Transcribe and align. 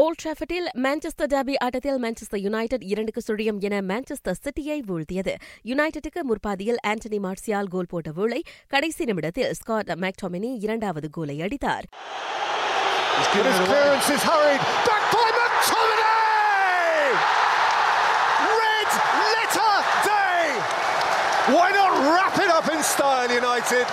Volt 0.00 0.20
ட்ராஃபர்டில் 0.22 0.68
Manchester 0.84 1.28
derby 1.32 1.54
ஆட்டத்தில் 1.64 1.98
Manchester 2.04 2.40
United 2.44 2.84
இரண்டுக்கு 2.92 3.20
சுழியம் 3.26 3.58
என 3.66 3.76
மான்செஸ்டர் 3.80 4.38
சிட்டியை 4.44 4.78
வீழ்த்தியது. 4.88 5.34
யுனைடெட்டுக்கு 5.64 6.20
முற்பாதியில் 6.22 6.80
ஆண்டனி 6.86 7.18
மார்சியால் 7.26 7.70
கோல் 7.74 7.88
போட்ட 7.88 8.10
வேளை 8.10 8.40
கடைசி 8.68 9.04
நிமிடத்தில் 9.04 9.54
ஸ்காட் 9.54 9.92
மேக்டாமினி 10.04 10.50
இரண்டாவது 10.66 11.10
கோலை 11.10 11.36
அடித்தார்! 11.40 11.86
Why 21.54 21.68
not 21.78 21.92
wrap 22.10 22.36
it 22.44 22.50
up 22.58 22.68
in 22.74 22.82
style, 22.82 23.32
United? 23.42 23.86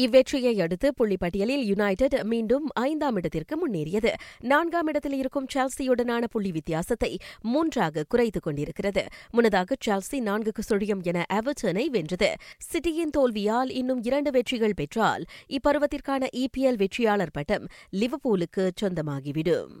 இவ்வெற்றியை 0.00 0.60
அடுத்து 0.60 0.92
புள்ளிப்பட்டியலில் 0.98 1.62
யுனைடெட் 1.62 2.22
மீண்டும் 2.22 2.68
ஐந்தாம் 2.74 3.16
இடத்திற்கு 3.16 3.54
முன்னேறியது. 3.56 4.14
நான்காம் 4.40 4.86
இடத்தில் 4.86 5.12
இருக்கும் 5.12 5.46
சால்சியுடனான 5.54 6.24
புள்ளி 6.30 6.50
வித்தியாசத்தை 6.50 7.18
மூன்றாக 7.40 8.04
குறைத்துக் 8.08 8.42
கொண்டிருக்கிறது. 8.42 9.06
முன்னதாக 9.30 9.76
சால்சி 9.86 10.20
நான்குக்கு 10.20 10.62
சுழியம் 10.68 11.02
என 11.02 11.24
எவர்டனை 11.32 11.86
வென்றது. 11.86 12.34
சிட்டியின் 12.58 13.10
தோல்வியால் 13.16 13.70
இன்னும் 13.70 14.02
இரண்டு 14.02 14.30
வெற்றிகள் 14.30 14.74
பெற்றால் 14.74 15.24
இப்பருவத்திற்கான 15.48 16.26
இபிஎல் 16.36 16.76
வெற்றியாளர் 16.76 17.30
பட்டம் 17.32 17.66
லிவபூலுக்கு 17.92 18.70
சொந்தமாகிவிடும். 18.82 19.72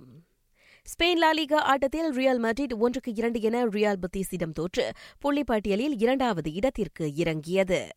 ஸ்பெயின் 0.86 1.22
லாலிகா 1.22 1.54
ஆட்டத்தில் 1.54 2.10
ரியல் 2.10 2.40
மட்ரிட் 2.40 2.74
ஒன்றுக்கு 2.78 3.14
இரண்டு 3.14 3.40
என 3.40 3.64
ரியால் 3.66 4.00
பத்தீஸிடம் 4.00 4.52
தோற்று 4.52 4.90
புள்ளிப்பட்டியலில் 5.24 5.94
இரண்டாவது 5.98 6.52
இடத்திற்கு 6.52 7.14
இறங்கியது. 7.14 7.88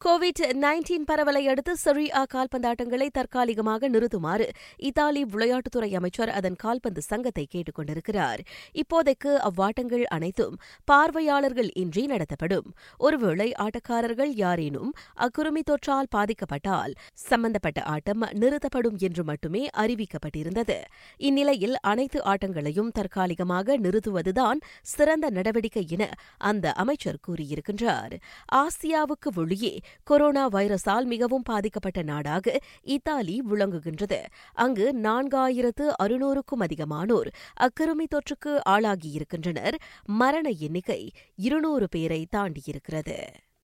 கோவிட் 0.00 0.40
நைன்டீன் 0.54 1.04
பரவலை 1.04 1.48
அடுத்து 1.48 1.72
செரி 1.84 2.04
ஆ 2.10 2.20
கால்பந்தாட்டங்களை 2.34 3.08
தற்காலிகமாக 3.12 3.88
நிறுத்துமாறு 3.88 4.46
இத்தாலி 4.76 5.22
விளையாட்டுத்துறை 5.24 5.94
அமைச்சர் 5.94 6.28
அதன் 6.28 6.56
கால்பந்து 6.56 7.02
சங்கத்தை 7.02 7.44
கேட்டுக் 7.48 7.74
கொண்டிருக்கிறார் 7.74 8.40
இப்போதைக்கு 8.72 9.32
அவ்வாட்டங்கள் 9.48 10.04
அனைத்தும் 10.06 10.54
பார்வையாளர்கள் 10.84 11.70
இன்றி 11.72 12.06
நடத்தப்படும். 12.06 12.68
ஒருவேளை 12.98 13.48
ஆட்டக்காரர்கள் 13.58 14.32
யாரேனும் 14.34 14.94
அக்குருமி 15.16 15.62
தொற்றால் 15.70 16.10
பாதிக்கப்பட்டால் 16.16 16.94
சம்பந்தப்பட்ட 17.14 17.82
ஆட்டம் 17.82 18.24
நிறுத்தப்படும் 18.32 18.96
என்று 18.98 19.24
மட்டுமே 19.24 19.68
அறிவிக்கப்பட்டிருந்தது. 19.76 20.78
இந்நிலையில் 21.16 21.76
அனைத்து 21.82 22.20
ஆட்டங்களையும் 22.24 22.90
தற்காலிகமாக 22.92 23.78
நிறுத்துவதுதான் 23.78 24.62
சிறந்த 24.86 25.30
நடவடிக்கை 25.30 25.84
என 25.88 26.10
அந்த 26.38 26.72
அமைச்சர் 26.72 27.22
கூறியிருக்கின்றார். 27.28 28.16
ஆசியாவுக்கு 28.54 29.30
வெளியே 29.34 29.74
கொரோனா 30.04 30.48
வைரஸால் 30.48 31.04
மிகவும் 31.04 31.42
பாதிக்கப்பட்ட 31.42 32.02
நாடாக 32.02 32.58
இத்தாலி 32.82 33.42
விளங்குகின்றது. 33.50 34.24
அங்கு 34.52 34.94
நான்காயிரத்து 35.02 35.92
அறுநூறுக்கும் 36.02 36.60
அதிகமானோர் 36.60 37.28
அக்கிருமி 37.60 38.06
தொற்றுக்கு 38.08 38.60
ஆளாகியிருக்கின்றனர். 38.68 39.74
மரண 40.04 40.48
எண்ணிக்கை 40.48 41.10
இருநூறு 41.36 41.88
பேரை 41.88 42.26
தாண்டியிருக்கிறது. 42.36 43.24